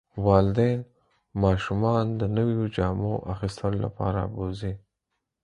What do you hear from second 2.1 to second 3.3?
د نویو جامو